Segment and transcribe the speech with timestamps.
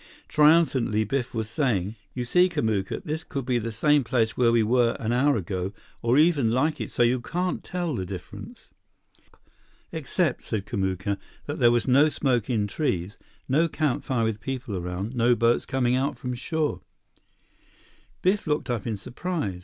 [0.27, 3.03] Triumphantly, Biff was saying: "You see, Kamuka?
[3.05, 6.81] This could be the same place where we were an hour ago, or enough like
[6.81, 8.69] it so you can't tell the difference—"
[9.91, 15.13] "Except," said Kamuka, "that there was no smoke in trees, no campfire with people around,
[15.15, 16.81] no boats coming out from shore—"
[18.23, 19.59] Biff looked up in surprise.